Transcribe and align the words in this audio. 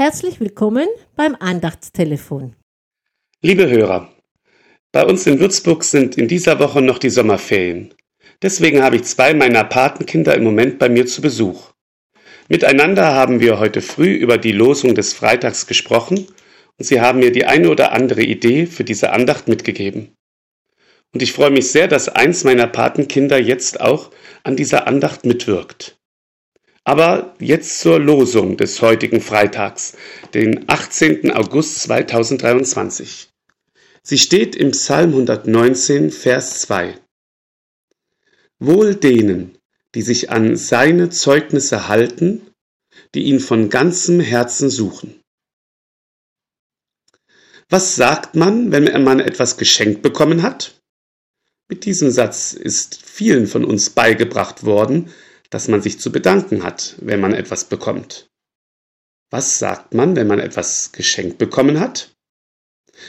Herzlich 0.00 0.38
willkommen 0.38 0.86
beim 1.16 1.34
Andachtstelefon. 1.40 2.54
Liebe 3.42 3.68
Hörer, 3.68 4.08
bei 4.92 5.04
uns 5.04 5.26
in 5.26 5.40
Würzburg 5.40 5.82
sind 5.82 6.16
in 6.16 6.28
dieser 6.28 6.60
Woche 6.60 6.80
noch 6.80 6.98
die 6.98 7.10
Sommerferien. 7.10 7.92
Deswegen 8.40 8.80
habe 8.80 8.94
ich 8.94 9.02
zwei 9.02 9.34
meiner 9.34 9.64
Patenkinder 9.64 10.36
im 10.36 10.44
Moment 10.44 10.78
bei 10.78 10.88
mir 10.88 11.06
zu 11.06 11.20
Besuch. 11.20 11.72
Miteinander 12.46 13.12
haben 13.12 13.40
wir 13.40 13.58
heute 13.58 13.80
früh 13.80 14.12
über 14.12 14.38
die 14.38 14.52
Losung 14.52 14.94
des 14.94 15.14
Freitags 15.14 15.66
gesprochen 15.66 16.28
und 16.76 16.84
sie 16.84 17.00
haben 17.00 17.18
mir 17.18 17.32
die 17.32 17.46
eine 17.46 17.68
oder 17.68 17.90
andere 17.90 18.22
Idee 18.22 18.66
für 18.66 18.84
diese 18.84 19.10
Andacht 19.10 19.48
mitgegeben. 19.48 20.14
Und 21.12 21.22
ich 21.22 21.32
freue 21.32 21.50
mich 21.50 21.72
sehr, 21.72 21.88
dass 21.88 22.08
eins 22.08 22.44
meiner 22.44 22.68
Patenkinder 22.68 23.40
jetzt 23.40 23.80
auch 23.80 24.12
an 24.44 24.54
dieser 24.54 24.86
Andacht 24.86 25.26
mitwirkt. 25.26 25.97
Aber 26.88 27.34
jetzt 27.38 27.80
zur 27.80 27.98
Losung 27.98 28.56
des 28.56 28.80
heutigen 28.80 29.20
Freitags, 29.20 29.94
den 30.32 30.64
18. 30.70 31.30
August 31.32 31.82
2023. 31.82 33.28
Sie 34.02 34.16
steht 34.16 34.56
im 34.56 34.70
Psalm 34.70 35.10
119, 35.10 36.10
Vers 36.10 36.62
2. 36.62 36.98
Wohl 38.58 38.94
denen, 38.94 39.58
die 39.94 40.00
sich 40.00 40.30
an 40.30 40.56
seine 40.56 41.10
Zeugnisse 41.10 41.88
halten, 41.88 42.46
die 43.14 43.24
ihn 43.24 43.40
von 43.40 43.68
ganzem 43.68 44.18
Herzen 44.20 44.70
suchen. 44.70 45.20
Was 47.68 47.96
sagt 47.96 48.34
man, 48.34 48.72
wenn 48.72 49.04
man 49.04 49.20
etwas 49.20 49.58
geschenkt 49.58 50.00
bekommen 50.00 50.40
hat? 50.40 50.80
Mit 51.68 51.84
diesem 51.84 52.10
Satz 52.10 52.54
ist 52.54 53.02
vielen 53.04 53.46
von 53.46 53.66
uns 53.66 53.90
beigebracht 53.90 54.64
worden, 54.64 55.12
dass 55.50 55.68
man 55.68 55.82
sich 55.82 55.98
zu 55.98 56.12
bedanken 56.12 56.62
hat, 56.62 56.96
wenn 57.00 57.20
man 57.20 57.34
etwas 57.34 57.64
bekommt. 57.64 58.28
Was 59.30 59.58
sagt 59.58 59.94
man, 59.94 60.16
wenn 60.16 60.26
man 60.26 60.40
etwas 60.40 60.92
geschenkt 60.92 61.38
bekommen 61.38 61.80
hat? 61.80 62.14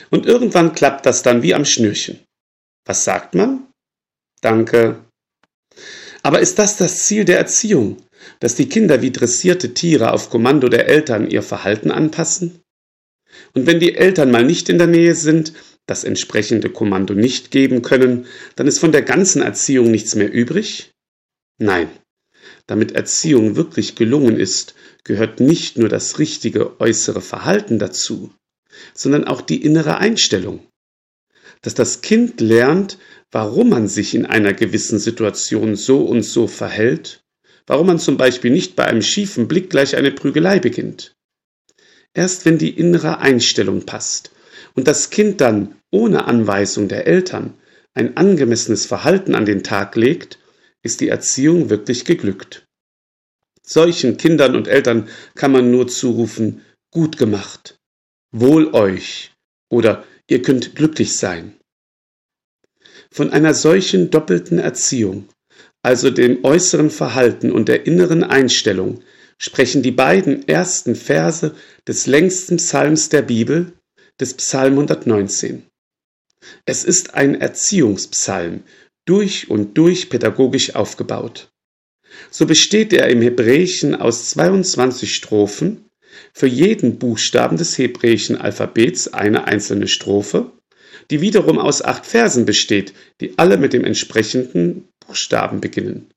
Und 0.09 0.25
irgendwann 0.25 0.73
klappt 0.73 1.05
das 1.05 1.23
dann 1.23 1.41
wie 1.43 1.53
am 1.53 1.65
Schnürchen. 1.65 2.19
Was 2.85 3.03
sagt 3.03 3.35
man? 3.35 3.67
Danke. 4.41 5.03
Aber 6.21 6.39
ist 6.39 6.59
das 6.59 6.77
das 6.77 7.05
Ziel 7.05 7.25
der 7.25 7.37
Erziehung, 7.37 7.97
dass 8.39 8.55
die 8.55 8.69
Kinder 8.69 9.01
wie 9.01 9.11
dressierte 9.11 9.73
Tiere 9.73 10.11
auf 10.11 10.29
Kommando 10.29 10.69
der 10.69 10.87
Eltern 10.87 11.29
ihr 11.29 11.43
Verhalten 11.43 11.91
anpassen? 11.91 12.61
Und 13.53 13.65
wenn 13.65 13.79
die 13.79 13.95
Eltern 13.95 14.31
mal 14.31 14.43
nicht 14.43 14.69
in 14.69 14.77
der 14.77 14.87
Nähe 14.87 15.15
sind, 15.15 15.53
das 15.85 16.03
entsprechende 16.03 16.69
Kommando 16.69 17.13
nicht 17.13 17.51
geben 17.51 17.81
können, 17.81 18.27
dann 18.55 18.67
ist 18.67 18.79
von 18.79 18.91
der 18.91 19.01
ganzen 19.01 19.41
Erziehung 19.41 19.89
nichts 19.89 20.15
mehr 20.15 20.31
übrig? 20.31 20.91
Nein, 21.57 21.89
damit 22.67 22.91
Erziehung 22.91 23.55
wirklich 23.55 23.95
gelungen 23.95 24.37
ist, 24.37 24.75
gehört 25.03 25.39
nicht 25.39 25.77
nur 25.77 25.89
das 25.89 26.19
richtige 26.19 26.79
äußere 26.79 27.21
Verhalten 27.21 27.79
dazu, 27.79 28.31
sondern 28.93 29.25
auch 29.25 29.41
die 29.41 29.63
innere 29.63 29.97
Einstellung. 29.97 30.67
Dass 31.61 31.73
das 31.73 32.01
Kind 32.01 32.41
lernt, 32.41 32.97
warum 33.31 33.69
man 33.69 33.87
sich 33.87 34.15
in 34.15 34.25
einer 34.25 34.53
gewissen 34.53 34.99
Situation 34.99 35.75
so 35.75 36.03
und 36.03 36.23
so 36.23 36.47
verhält, 36.47 37.21
warum 37.67 37.87
man 37.87 37.99
zum 37.99 38.17
Beispiel 38.17 38.51
nicht 38.51 38.75
bei 38.75 38.85
einem 38.85 39.01
schiefen 39.01 39.47
Blick 39.47 39.69
gleich 39.69 39.95
eine 39.95 40.11
Prügelei 40.11 40.59
beginnt. 40.59 41.15
Erst 42.13 42.45
wenn 42.45 42.57
die 42.57 42.71
innere 42.71 43.19
Einstellung 43.19 43.85
passt 43.85 44.31
und 44.75 44.87
das 44.87 45.09
Kind 45.09 45.41
dann 45.41 45.75
ohne 45.91 46.25
Anweisung 46.25 46.87
der 46.87 47.05
Eltern 47.05 47.53
ein 47.93 48.17
angemessenes 48.17 48.85
Verhalten 48.85 49.35
an 49.35 49.45
den 49.45 49.63
Tag 49.63 49.95
legt, 49.95 50.39
ist 50.83 51.01
die 51.01 51.09
Erziehung 51.09 51.69
wirklich 51.69 52.05
geglückt. 52.05 52.65
Solchen 53.61 54.17
Kindern 54.17 54.55
und 54.55 54.67
Eltern 54.67 55.07
kann 55.35 55.51
man 55.51 55.69
nur 55.71 55.87
zurufen, 55.87 56.61
gut 56.91 57.17
gemacht, 57.17 57.77
wohl 58.31 58.73
euch 58.73 59.31
oder 59.69 60.03
ihr 60.27 60.41
könnt 60.41 60.75
glücklich 60.75 61.15
sein. 61.15 61.59
Von 63.11 63.31
einer 63.31 63.53
solchen 63.53 64.09
doppelten 64.09 64.59
Erziehung, 64.59 65.29
also 65.81 66.09
dem 66.09 66.43
äußeren 66.43 66.89
Verhalten 66.89 67.51
und 67.51 67.69
der 67.69 67.85
inneren 67.85 68.23
Einstellung, 68.23 69.01
sprechen 69.37 69.81
die 69.81 69.91
beiden 69.91 70.47
ersten 70.47 70.95
Verse 70.95 71.55
des 71.87 72.07
längsten 72.07 72.57
Psalms 72.57 73.09
der 73.09 73.21
Bibel, 73.21 73.73
des 74.19 74.33
Psalm 74.33 74.73
119. 74.73 75.65
Es 76.65 76.83
ist 76.83 77.13
ein 77.13 77.39
Erziehungspsalm, 77.39 78.63
durch 79.09 79.49
und 79.49 79.77
durch 79.77 80.09
pädagogisch 80.09 80.75
aufgebaut. 80.75 81.49
So 82.29 82.45
besteht 82.45 82.93
er 82.93 83.07
im 83.09 83.21
Hebräischen 83.21 83.95
aus 83.95 84.29
22 84.29 85.13
Strophen, 85.13 85.85
für 86.33 86.47
jeden 86.47 86.99
Buchstaben 86.99 87.57
des 87.57 87.77
hebräischen 87.77 88.37
Alphabets 88.37 89.07
eine 89.07 89.45
einzelne 89.45 89.87
Strophe, 89.87 90.51
die 91.09 91.21
wiederum 91.21 91.57
aus 91.57 91.81
acht 91.81 92.05
Versen 92.05 92.45
besteht, 92.45 92.93
die 93.19 93.33
alle 93.37 93.57
mit 93.57 93.73
dem 93.73 93.83
entsprechenden 93.83 94.87
Buchstaben 95.05 95.59
beginnen. 95.59 96.11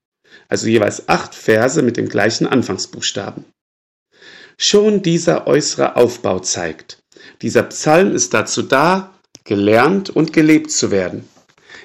Also 0.49 0.67
jeweils 0.69 1.09
acht 1.09 1.35
Verse 1.35 1.81
mit 1.83 1.97
dem 1.97 2.09
gleichen 2.09 2.47
Anfangsbuchstaben. 2.47 3.47
Schon 4.59 5.03
dieser 5.03 5.47
äußere 5.47 5.97
Aufbau 5.97 6.41
zeigt, 6.41 7.03
dieser 7.41 7.63
Psalm 7.65 8.15
ist 8.15 8.35
dazu 8.35 8.63
da, 8.63 9.15
gelernt 9.45 10.11
und 10.11 10.33
gelebt 10.33 10.71
zu 10.71 10.91
werden. 10.91 11.25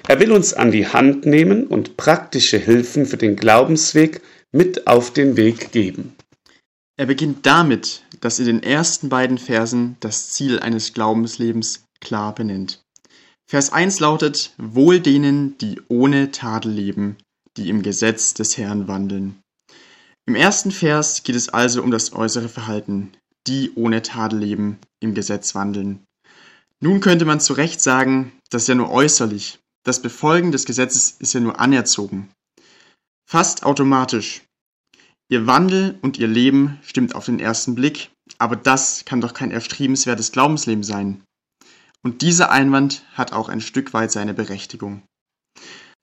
Er 0.08 0.20
will 0.20 0.32
uns 0.32 0.54
an 0.54 0.70
die 0.70 0.86
Hand 0.86 1.26
nehmen 1.26 1.66
und 1.66 1.98
praktische 1.98 2.56
Hilfen 2.56 3.04
für 3.04 3.18
den 3.18 3.36
Glaubensweg 3.36 4.22
mit 4.52 4.86
auf 4.86 5.12
den 5.12 5.36
Weg 5.36 5.70
geben. 5.70 6.16
Er 6.96 7.04
beginnt 7.04 7.44
damit, 7.44 8.02
dass 8.22 8.38
er 8.38 8.46
den 8.46 8.62
ersten 8.62 9.10
beiden 9.10 9.36
Versen 9.36 9.98
das 10.00 10.30
Ziel 10.30 10.60
eines 10.60 10.94
Glaubenslebens 10.94 11.84
klar 12.00 12.34
benennt. 12.34 12.80
Vers 13.46 13.70
1 13.70 14.00
lautet, 14.00 14.54
Wohl 14.56 15.00
denen, 15.00 15.58
die 15.58 15.78
ohne 15.88 16.30
Tadel 16.30 16.72
leben, 16.72 17.18
die 17.58 17.68
im 17.68 17.82
Gesetz 17.82 18.32
des 18.32 18.56
Herrn 18.56 18.88
wandeln. 18.88 19.38
Im 20.24 20.34
ersten 20.34 20.70
Vers 20.70 21.22
geht 21.22 21.36
es 21.36 21.50
also 21.50 21.82
um 21.82 21.90
das 21.90 22.14
äußere 22.14 22.48
Verhalten, 22.48 23.12
die 23.46 23.72
ohne 23.74 24.00
Tadel 24.00 24.38
leben, 24.38 24.78
im 25.00 25.12
Gesetz 25.12 25.54
wandeln. 25.54 26.02
Nun 26.80 27.00
könnte 27.02 27.26
man 27.26 27.40
zu 27.40 27.52
Recht 27.52 27.82
sagen, 27.82 28.32
das 28.48 28.62
ist 28.62 28.68
ja 28.68 28.74
nur 28.74 28.90
äußerlich, 28.90 29.58
das 29.88 30.02
Befolgen 30.02 30.52
des 30.52 30.66
Gesetzes 30.66 31.16
ist 31.18 31.32
ja 31.32 31.40
nur 31.40 31.58
anerzogen. 31.58 32.28
Fast 33.26 33.64
automatisch. 33.64 34.42
Ihr 35.30 35.46
Wandel 35.46 35.98
und 36.02 36.18
ihr 36.18 36.28
Leben 36.28 36.78
stimmt 36.82 37.14
auf 37.14 37.24
den 37.24 37.40
ersten 37.40 37.74
Blick, 37.74 38.10
aber 38.38 38.54
das 38.54 39.04
kann 39.06 39.20
doch 39.20 39.34
kein 39.34 39.50
erstrebenswertes 39.50 40.30
Glaubensleben 40.32 40.84
sein. 40.84 41.24
Und 42.02 42.22
dieser 42.22 42.50
Einwand 42.50 43.04
hat 43.14 43.32
auch 43.32 43.48
ein 43.48 43.60
Stück 43.60 43.92
weit 43.94 44.12
seine 44.12 44.34
Berechtigung. 44.34 45.02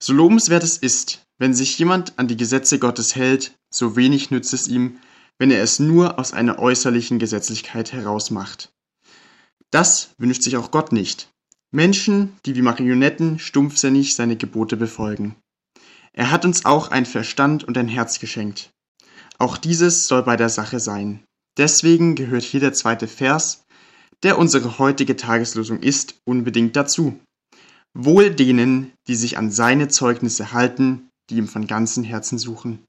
So 0.02 0.14
lobenswert 0.14 0.64
es 0.64 0.78
ist, 0.78 1.24
wenn 1.38 1.54
sich 1.54 1.78
jemand 1.78 2.18
an 2.18 2.28
die 2.28 2.38
Gesetze 2.38 2.80
Gottes 2.80 3.16
hält, 3.16 3.56
so 3.74 3.96
wenig 3.96 4.32
nützt 4.32 4.54
es 4.54 4.68
ihm, 4.68 5.00
wenn 5.38 5.52
er 5.52 5.62
es 5.62 5.80
nur 5.80 6.18
aus 6.20 6.34
einer 6.34 6.60
äußerlichen 6.60 7.20
Gesetzlichkeit 7.20 7.94
herausmacht. 7.94 8.72
Das 9.72 10.10
wünscht 10.18 10.44
sich 10.44 10.58
auch 10.58 10.72
Gott 10.72 10.92
nicht. 10.92 11.30
Menschen, 11.76 12.38
die 12.46 12.56
wie 12.56 12.62
Marionetten 12.62 13.38
stumpfsinnig 13.38 14.16
seine 14.16 14.38
Gebote 14.38 14.78
befolgen. 14.78 15.36
Er 16.14 16.32
hat 16.32 16.46
uns 16.46 16.64
auch 16.64 16.90
ein 16.90 17.06
Verstand 17.06 17.66
und 17.66 17.78
ein 17.78 17.90
Herz 17.90 18.20
geschenkt. 18.20 18.72
Auch 19.38 19.58
dieses 19.58 20.08
soll 20.08 20.24
bei 20.24 20.38
der 20.38 20.48
Sache 20.48 20.80
sein. 20.80 21.26
Deswegen 21.58 22.16
gehört 22.16 22.44
hier 22.44 22.62
der 22.62 22.72
zweite 22.72 23.08
Vers, 23.08 23.66
der 24.24 24.38
unsere 24.38 24.80
heutige 24.80 25.18
Tageslosung 25.18 25.82
ist, 25.82 26.16
unbedingt 26.24 26.78
dazu. 26.78 27.20
Wohl 27.94 28.30
denen, 28.30 28.94
die 29.08 29.16
sich 29.16 29.38
an 29.38 29.52
seine 29.52 29.90
Zeugnisse 29.90 30.54
halten, 30.54 31.10
die 31.30 31.36
ihm 31.36 31.50
von 31.50 31.68
ganzem 31.68 32.06
Herzen 32.06 32.38
suchen. 32.38 32.80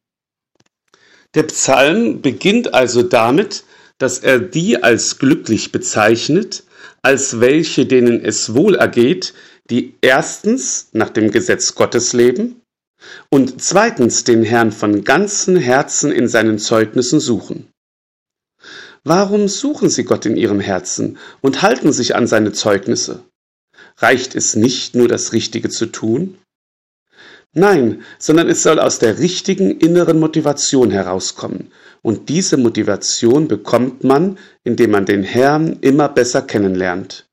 Der 1.34 1.42
Psalm 1.42 2.22
beginnt 2.22 2.72
also 2.72 3.03
damit, 3.03 3.64
dass 3.98 4.18
er 4.18 4.38
die 4.38 4.82
als 4.82 5.18
glücklich 5.18 5.72
bezeichnet, 5.72 6.65
als 7.03 7.41
welche, 7.41 7.86
denen 7.86 8.24
es 8.24 8.54
wohl 8.54 8.74
ergeht, 8.74 9.34
die 9.71 9.94
erstens 10.00 10.88
nach 10.92 11.10
dem 11.10 11.30
Gesetz 11.30 11.74
Gottes 11.74 12.12
leben 12.12 12.60
und 13.30 13.62
zweitens 13.62 14.24
den 14.24 14.42
Herrn 14.42 14.72
von 14.72 15.04
ganzem 15.04 15.56
Herzen 15.56 16.12
in 16.12 16.28
seinen 16.28 16.59
Zeugnissen 16.59 17.21
suchen. 17.21 17.68
Warum 19.04 19.48
suchen 19.48 19.88
sie 19.88 20.04
Gott 20.04 20.26
in 20.26 20.36
ihrem 20.36 20.60
Herzen 20.60 21.18
und 21.41 21.62
halten 21.62 21.92
sich 21.92 22.16
an 22.16 22.26
seine 22.26 22.53
Zeugnisse? 22.53 23.22
Reicht 23.98 24.34
es 24.34 24.56
nicht 24.56 24.94
nur 24.94 25.09
das 25.09 25.32
Richtige 25.32 25.68
zu 25.68 25.86
tun? 25.86 26.38
Nein, 27.58 28.03
sondern 28.18 28.50
es 28.50 28.62
soll 28.62 28.78
aus 28.78 28.98
der 28.98 29.18
richtigen 29.18 29.70
inneren 29.70 30.20
Motivation 30.20 30.91
herauskommen, 30.91 31.72
und 32.03 32.28
diese 32.28 32.58
Motivation 32.58 33.48
bekommt 33.48 34.04
man, 34.04 34.36
indem 34.62 34.91
man 34.91 35.06
den 35.06 35.22
Herrn 35.22 35.78
immer 35.80 36.10
besser 36.10 36.42
kennenlernt. 36.42 37.26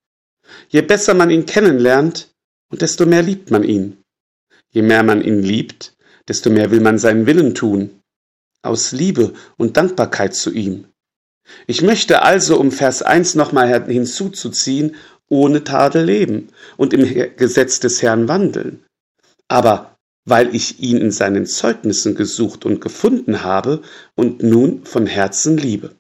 Je 0.70 0.82
besser 0.82 1.14
man 1.14 1.30
ihn 1.30 1.46
kennenlernt, 1.46 2.30
und 2.72 2.82
desto 2.82 3.06
mehr 3.06 3.22
liebt 3.22 3.52
man 3.52 3.66
ihn. 3.66 3.98
Je 4.72 4.82
mehr 4.82 5.04
man 5.04 5.22
ihn 5.22 5.44
liebt, 5.44 5.94
desto 6.30 6.50
mehr 6.50 6.72
will 6.72 6.80
man 6.80 7.00
seinen 7.00 7.26
Willen 7.26 7.54
tun. 7.54 8.00
Aus 8.62 8.94
Liebe 8.94 9.34
und 9.58 9.76
Dankbarkeit 9.76 10.36
zu 10.36 10.54
ihm. 10.54 10.86
Ich 11.68 11.82
möchte 11.82 12.22
also, 12.22 12.58
um 12.58 12.72
Vers 12.72 13.02
1 13.02 13.36
nochmal 13.36 13.92
hinzuzuziehen, 13.92 14.96
ohne 15.28 15.66
Tadel 15.66 16.06
leben 16.06 16.48
und 16.78 16.94
im 16.94 17.36
Gesetz 17.36 17.82
des 17.82 18.02
Herrn 18.02 18.30
wandeln. 18.30 18.86
Aber 19.50 19.93
weil 20.26 20.56
ich 20.56 20.80
ihn 20.80 20.98
in 20.98 21.12
seinen 21.12 21.46
Zeugnissen 21.46 22.16
gesucht 22.16 22.66
und 22.66 22.82
gefunden 22.82 23.44
habe 23.44 23.82
und 24.16 24.44
nun 24.44 24.86
von 24.86 25.06
Herzen 25.06 25.58
liebe. 25.58 25.96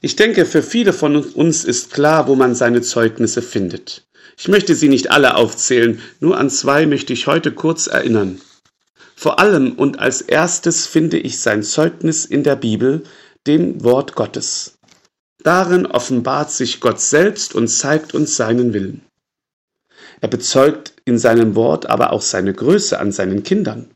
Ich 0.00 0.16
denke, 0.16 0.46
für 0.46 0.62
viele 0.62 0.92
von 0.92 1.16
uns 1.16 1.64
ist 1.64 1.92
klar, 1.92 2.28
wo 2.28 2.36
man 2.36 2.54
seine 2.54 2.82
Zeugnisse 2.82 3.42
findet. 3.42 4.06
Ich 4.36 4.46
möchte 4.46 4.76
sie 4.76 4.88
nicht 4.88 5.10
alle 5.10 5.34
aufzählen, 5.34 6.00
nur 6.20 6.38
an 6.38 6.50
zwei 6.50 6.86
möchte 6.86 7.12
ich 7.12 7.26
heute 7.26 7.52
kurz 7.52 7.88
erinnern. 7.88 8.40
Vor 9.16 9.40
allem 9.40 9.72
und 9.72 9.98
als 9.98 10.20
erstes 10.20 10.86
finde 10.86 11.18
ich 11.18 11.40
sein 11.40 11.64
Zeugnis 11.64 12.24
in 12.24 12.44
der 12.44 12.54
Bibel, 12.54 13.02
dem 13.48 13.82
Wort 13.82 14.14
Gottes. 14.14 14.78
Darin 15.42 15.86
offenbart 15.86 16.52
sich 16.52 16.80
Gott 16.80 17.00
selbst 17.00 17.54
und 17.54 17.66
zeigt 17.66 18.14
uns 18.14 18.36
seinen 18.36 18.72
Willen. 18.72 19.07
Er 20.20 20.28
bezeugt 20.28 20.94
in 21.04 21.18
seinem 21.18 21.54
Wort 21.54 21.86
aber 21.86 22.12
auch 22.12 22.22
seine 22.22 22.52
Größe 22.52 22.98
an 22.98 23.12
seinen 23.12 23.42
Kindern. 23.42 23.90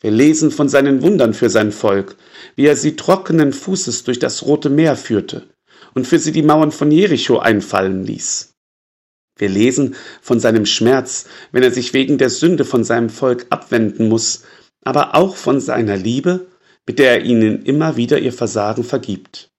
Wir 0.00 0.10
lesen 0.10 0.50
von 0.50 0.68
seinen 0.68 1.02
Wundern 1.02 1.34
für 1.34 1.48
sein 1.48 1.70
Volk, 1.70 2.16
wie 2.56 2.66
er 2.66 2.76
sie 2.76 2.96
trockenen 2.96 3.52
Fußes 3.52 4.04
durch 4.04 4.18
das 4.18 4.42
Rote 4.42 4.68
Meer 4.68 4.96
führte 4.96 5.46
und 5.94 6.06
für 6.06 6.18
sie 6.18 6.32
die 6.32 6.42
Mauern 6.42 6.72
von 6.72 6.90
Jericho 6.90 7.38
einfallen 7.38 8.04
ließ. 8.04 8.54
Wir 9.36 9.48
lesen 9.48 9.94
von 10.20 10.40
seinem 10.40 10.66
Schmerz, 10.66 11.26
wenn 11.52 11.62
er 11.62 11.70
sich 11.70 11.94
wegen 11.94 12.18
der 12.18 12.30
Sünde 12.30 12.64
von 12.64 12.84
seinem 12.84 13.10
Volk 13.10 13.46
abwenden 13.50 14.08
muss, 14.08 14.42
aber 14.84 15.14
auch 15.14 15.36
von 15.36 15.60
seiner 15.60 15.96
Liebe, 15.96 16.46
mit 16.86 16.98
der 16.98 17.12
er 17.12 17.24
ihnen 17.24 17.62
immer 17.62 17.96
wieder 17.96 18.18
ihr 18.18 18.32
Versagen 18.32 18.84
vergibt. 18.84 19.51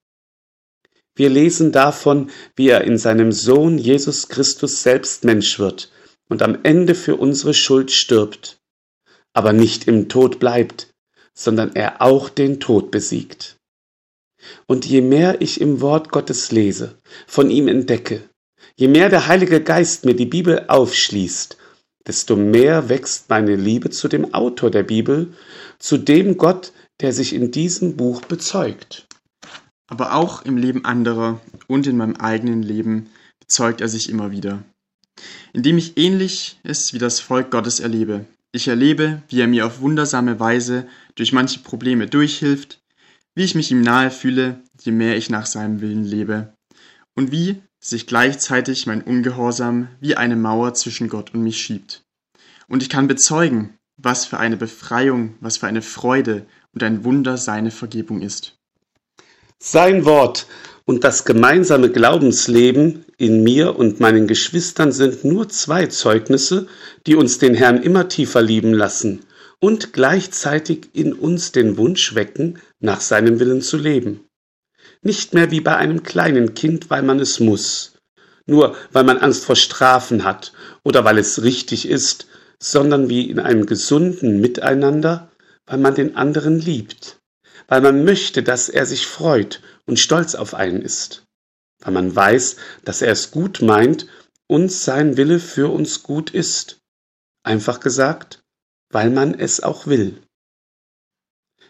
Wir 1.15 1.29
lesen 1.29 1.71
davon, 1.71 2.31
wie 2.55 2.69
er 2.69 2.83
in 2.83 2.97
seinem 2.97 3.31
Sohn 3.31 3.77
Jesus 3.77 4.29
Christus 4.29 4.81
selbst 4.81 5.23
Mensch 5.23 5.59
wird 5.59 5.91
und 6.27 6.41
am 6.41 6.59
Ende 6.63 6.95
für 6.95 7.15
unsere 7.15 7.53
Schuld 7.53 7.91
stirbt, 7.91 8.57
aber 9.33 9.53
nicht 9.53 9.87
im 9.87 10.09
Tod 10.09 10.39
bleibt, 10.39 10.93
sondern 11.35 11.75
er 11.75 12.01
auch 12.01 12.29
den 12.29 12.59
Tod 12.59 12.89
besiegt. 12.89 13.57
Und 14.65 14.85
je 14.85 15.01
mehr 15.01 15.41
ich 15.41 15.61
im 15.61 15.81
Wort 15.81 16.11
Gottes 16.11 16.51
lese, 16.51 16.95
von 17.27 17.49
ihm 17.49 17.67
entdecke, 17.67 18.27
je 18.75 18.87
mehr 18.87 19.09
der 19.09 19.27
Heilige 19.27 19.61
Geist 19.61 20.05
mir 20.05 20.15
die 20.15 20.25
Bibel 20.25 20.65
aufschließt, 20.67 21.57
desto 22.07 22.35
mehr 22.35 22.89
wächst 22.89 23.29
meine 23.29 23.55
Liebe 23.55 23.89
zu 23.91 24.07
dem 24.07 24.33
Autor 24.33 24.71
der 24.71 24.83
Bibel, 24.83 25.33
zu 25.79 25.97
dem 25.97 26.37
Gott, 26.37 26.73
der 27.01 27.13
sich 27.13 27.33
in 27.33 27.51
diesem 27.51 27.95
Buch 27.95 28.21
bezeugt. 28.21 29.07
Aber 29.87 30.13
auch 30.13 30.43
im 30.43 30.57
Leben 30.57 30.85
anderer 30.85 31.41
und 31.67 31.87
in 31.87 31.97
meinem 31.97 32.15
eigenen 32.15 32.63
Leben 32.63 33.09
bezeugt 33.39 33.81
er 33.81 33.89
sich 33.89 34.09
immer 34.09 34.31
wieder. 34.31 34.63
Indem 35.51 35.77
ich 35.77 35.97
ähnlich 35.97 36.59
es 36.63 36.93
wie 36.93 36.99
das 36.99 37.19
Volk 37.19 37.51
Gottes 37.51 37.79
erlebe. 37.79 38.25
Ich 38.51 38.67
erlebe, 38.67 39.21
wie 39.29 39.41
er 39.41 39.47
mir 39.47 39.65
auf 39.65 39.81
wundersame 39.81 40.39
Weise 40.39 40.87
durch 41.15 41.33
manche 41.33 41.59
Probleme 41.59 42.07
durchhilft, 42.07 42.81
wie 43.35 43.43
ich 43.43 43.55
mich 43.55 43.71
ihm 43.71 43.81
nahe 43.81 44.11
fühle, 44.11 44.61
je 44.81 44.91
mehr 44.91 45.17
ich 45.17 45.29
nach 45.29 45.45
seinem 45.45 45.81
Willen 45.81 46.03
lebe, 46.03 46.53
und 47.15 47.31
wie 47.31 47.61
sich 47.79 48.07
gleichzeitig 48.07 48.87
mein 48.87 49.01
Ungehorsam 49.01 49.89
wie 49.99 50.15
eine 50.15 50.35
Mauer 50.35 50.73
zwischen 50.73 51.09
Gott 51.09 51.33
und 51.33 51.43
mich 51.43 51.57
schiebt. 51.57 52.03
Und 52.67 52.81
ich 52.81 52.89
kann 52.89 53.07
bezeugen, 53.07 53.77
was 53.97 54.25
für 54.25 54.39
eine 54.39 54.57
Befreiung, 54.57 55.35
was 55.41 55.57
für 55.57 55.67
eine 55.67 55.81
Freude 55.81 56.45
und 56.73 56.83
ein 56.83 57.03
Wunder 57.03 57.37
seine 57.37 57.71
Vergebung 57.71 58.21
ist. 58.21 58.55
Sein 59.65 60.03
Wort 60.03 60.45
und 60.83 61.05
das 61.05 61.23
gemeinsame 61.23 61.89
Glaubensleben 61.89 63.05
in 63.17 63.43
mir 63.43 63.77
und 63.79 64.01
meinen 64.01 64.27
Geschwistern 64.27 64.91
sind 64.91 65.23
nur 65.23 65.47
zwei 65.47 65.87
Zeugnisse, 65.87 66.67
die 67.07 67.15
uns 67.15 67.37
den 67.37 67.53
Herrn 67.53 67.81
immer 67.81 68.09
tiefer 68.09 68.41
lieben 68.41 68.73
lassen 68.73 69.21
und 69.61 69.93
gleichzeitig 69.93 70.89
in 70.91 71.13
uns 71.13 71.53
den 71.53 71.77
Wunsch 71.77 72.13
wecken, 72.13 72.59
nach 72.81 72.99
seinem 72.99 73.39
Willen 73.39 73.61
zu 73.61 73.77
leben. 73.77 74.25
Nicht 75.01 75.33
mehr 75.33 75.49
wie 75.49 75.61
bei 75.61 75.77
einem 75.77 76.03
kleinen 76.03 76.55
Kind, 76.55 76.89
weil 76.89 77.03
man 77.03 77.21
es 77.21 77.39
muss, 77.39 77.93
nur 78.45 78.75
weil 78.91 79.05
man 79.05 79.17
Angst 79.19 79.45
vor 79.45 79.55
Strafen 79.55 80.25
hat 80.25 80.51
oder 80.83 81.05
weil 81.05 81.17
es 81.17 81.41
richtig 81.41 81.87
ist, 81.87 82.27
sondern 82.59 83.07
wie 83.07 83.29
in 83.29 83.39
einem 83.39 83.65
gesunden 83.65 84.41
Miteinander, 84.41 85.31
weil 85.65 85.77
man 85.77 85.95
den 85.95 86.17
anderen 86.17 86.59
liebt 86.59 87.22
weil 87.67 87.81
man 87.81 88.03
möchte, 88.03 88.43
dass 88.43 88.69
er 88.69 88.85
sich 88.85 89.07
freut 89.07 89.61
und 89.85 89.99
stolz 89.99 90.35
auf 90.35 90.53
einen 90.53 90.81
ist, 90.81 91.25
weil 91.81 91.93
man 91.93 92.15
weiß, 92.15 92.57
dass 92.83 93.01
er 93.01 93.11
es 93.11 93.31
gut 93.31 93.61
meint 93.61 94.07
und 94.47 94.71
sein 94.71 95.17
Wille 95.17 95.39
für 95.39 95.71
uns 95.71 96.03
gut 96.03 96.31
ist. 96.31 96.79
Einfach 97.43 97.79
gesagt, 97.79 98.43
weil 98.89 99.09
man 99.09 99.33
es 99.37 99.61
auch 99.61 99.87
will. 99.87 100.21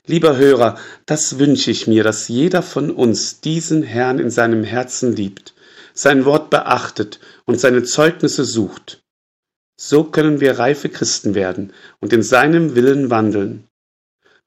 Lieber 0.06 0.36
Hörer, 0.36 0.78
das 1.06 1.40
wünsche 1.40 1.72
ich 1.72 1.88
mir, 1.88 2.04
dass 2.04 2.28
jeder 2.28 2.62
von 2.62 2.92
uns 2.92 3.40
diesen 3.40 3.84
Herrn 3.84 4.20
in 4.20 4.30
seinem 4.30 4.66
Herzen 4.66 5.16
liebt, 5.16 5.54
sein 5.94 6.26
Wort 6.26 6.50
beachtet 6.50 7.22
und 7.46 7.60
seine 7.60 7.84
Zeugnisse 7.84 8.44
sucht. 8.44 9.02
So 9.80 10.04
können 10.04 10.42
wir 10.42 10.60
reife 10.60 10.90
Christen 10.90 11.36
werden 11.36 11.74
und 12.02 12.12
in 12.12 12.22
seinem 12.22 12.76
Willen 12.76 13.10
wandeln. 13.10 13.70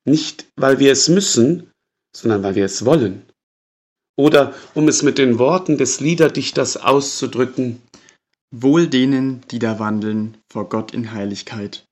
Nicht, 0.06 0.47
weil 0.56 0.79
wir 0.79 0.93
es 0.93 1.08
müssen, 1.08 1.70
sondern 2.17 2.43
weil 2.43 2.55
wir 2.55 2.64
es 2.64 2.85
wollen. 2.85 3.23
Oder, 4.19 4.55
um 4.75 4.88
es 4.88 5.03
mit 5.03 5.19
den 5.19 5.38
Worten 5.38 5.76
des 5.76 6.00
Liederdichters 6.00 6.79
auszudrücken, 6.79 7.82
Wohl 8.53 8.87
denen, 8.87 9.43
die 9.50 9.58
da 9.58 9.79
wandeln 9.81 10.38
vor 10.50 10.69
Gott 10.69 10.94
in 10.94 11.12
Heiligkeit, 11.12 11.85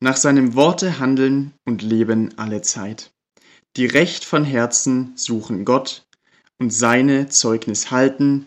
nach 0.00 0.16
seinem 0.16 0.54
Worte 0.54 1.00
handeln 1.00 1.52
und 1.66 1.82
leben 1.82 2.38
alle 2.38 2.62
Zeit, 2.62 3.10
die 3.76 3.86
recht 3.86 4.24
von 4.24 4.44
Herzen 4.44 5.12
suchen 5.16 5.64
Gott 5.64 6.06
und 6.58 6.72
seine 6.72 7.28
Zeugnis 7.28 7.90
halten 7.90 8.46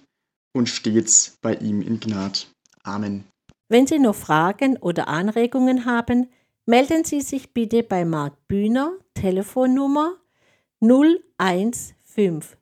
und 0.56 0.70
stets 0.70 1.38
bei 1.42 1.56
ihm 1.56 1.82
in 1.82 2.00
Gnad. 2.00 2.48
Amen. 2.84 3.26
Wenn 3.70 3.88
Sie 3.88 4.00
noch 4.00 4.16
Fragen 4.16 4.78
oder 4.78 5.08
Anregungen 5.08 5.86
haben, 5.86 6.30
melden 6.66 7.04
Sie 7.04 7.22
sich 7.22 7.54
bitte 7.54 7.84
bei 7.84 8.06
Marc 8.06 8.48
Bühner, 8.48 8.94
Telefonnummer 9.14 10.16
0157 10.82 12.58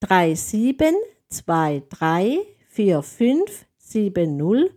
3723 0.00 2.38
4570 2.68 4.72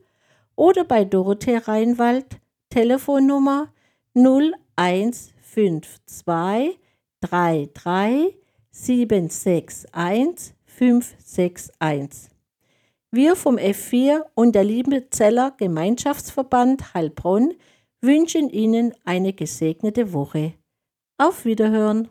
oder 0.55 0.85
bei 0.85 1.05
Dorothee 1.05 1.57
Reinwald, 1.57 2.39
Telefonnummer 2.69 3.71
0152 4.15 6.79
33 7.21 8.35
761 8.71 10.55
561. 10.65 12.31
Wir 13.11 13.35
vom 13.35 13.57
F4 13.57 14.23
und 14.33 14.55
der 14.55 14.63
Liebenzeller 14.63 15.53
Gemeinschaftsverband 15.57 16.95
Heilbronn 16.95 17.53
wünschen 18.03 18.49
Ihnen 18.49 18.93
eine 19.05 19.33
gesegnete 19.33 20.13
Woche. 20.13 20.53
Auf 21.17 21.45
Wiederhören! 21.45 22.09